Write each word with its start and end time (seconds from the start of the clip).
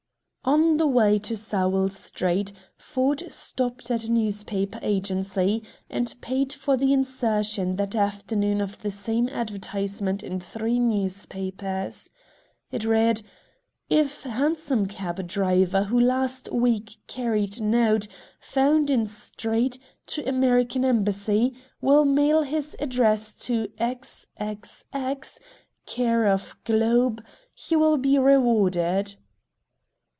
On 0.43 0.77
the 0.77 0.87
way 0.87 1.19
to 1.19 1.37
Sowell 1.37 1.89
Street 1.89 2.51
Ford 2.75 3.31
stopped 3.31 3.91
at 3.91 4.05
a 4.05 4.11
newspaper 4.11 4.79
agency, 4.81 5.61
and 5.87 6.15
paid 6.19 6.51
for 6.51 6.75
the 6.75 6.91
insertion 6.91 7.75
that 7.75 7.93
afternoon 7.95 8.59
of 8.59 8.81
the 8.81 8.89
same 8.89 9.29
advertisement 9.29 10.23
in 10.23 10.39
three 10.39 10.79
newspapers. 10.79 12.09
It 12.71 12.85
read: 12.85 13.21
"If 13.87 14.23
hansom 14.23 14.87
cab 14.87 15.27
driver 15.27 15.83
who 15.83 15.99
last 15.99 16.51
week 16.51 16.97
carried 17.05 17.61
note, 17.61 18.07
found 18.39 18.89
in 18.89 19.05
street, 19.05 19.77
to 20.07 20.27
American 20.27 20.83
Embassy 20.83 21.53
will 21.81 22.03
mail 22.03 22.41
his 22.41 22.75
address 22.79 23.35
to 23.45 23.69
X. 23.77 24.25
X. 24.37 24.85
X., 24.91 25.39
care 25.85 26.25
of 26.25 26.55
GLOBE, 26.63 27.21
he 27.53 27.75
will 27.75 27.97
be 27.97 28.17
rewarded." 28.17 29.15